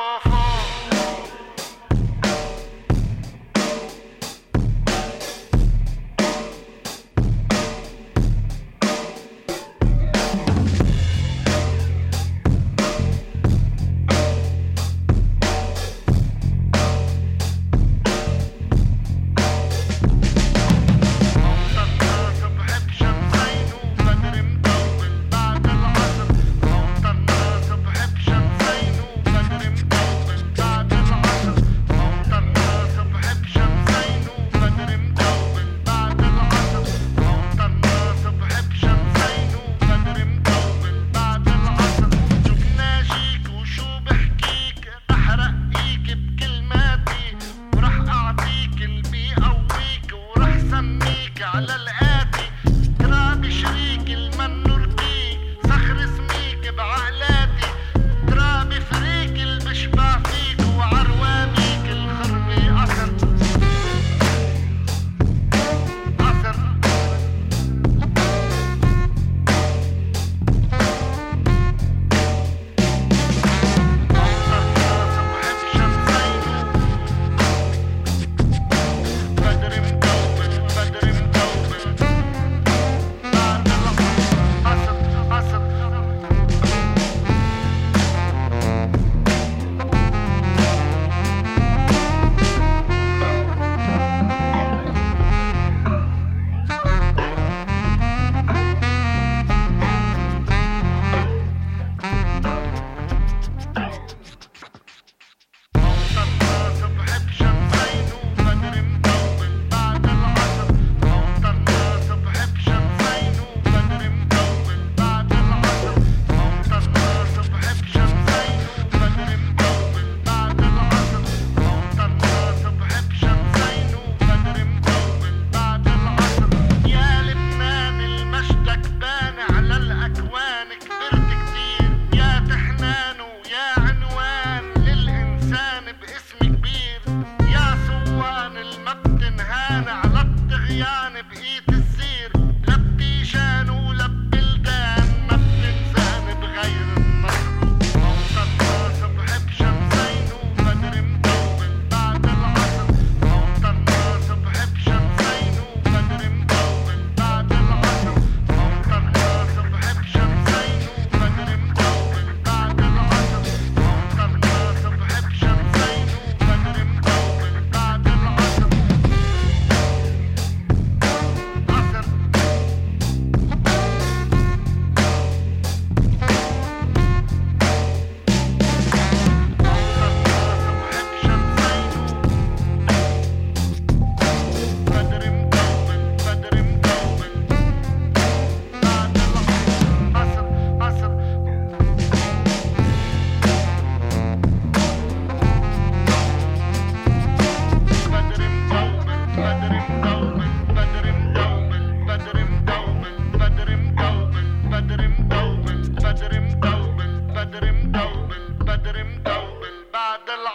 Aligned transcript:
off. 0.00 0.29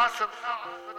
awesome. 0.00 0.89